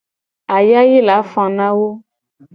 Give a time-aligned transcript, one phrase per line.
[0.55, 1.89] Ayayi la fa na wo.